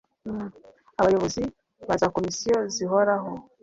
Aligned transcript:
abayobozi 0.99 1.41
ba 1.87 1.95
za 2.01 2.07
komisiyo 2.15 2.57
zihoraho 2.73 3.31